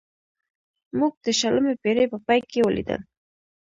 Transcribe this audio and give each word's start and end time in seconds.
موږ 0.99 1.13
د 1.23 1.27
شلمې 1.39 1.73
پېړۍ 1.81 2.05
په 2.11 2.17
پای 2.25 2.39
کې 2.49 2.65
ولیدل. 2.67 3.01